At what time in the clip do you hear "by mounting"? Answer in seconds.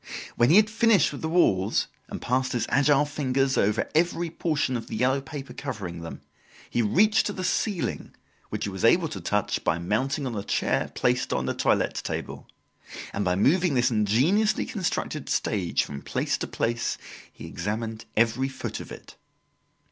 9.63-10.25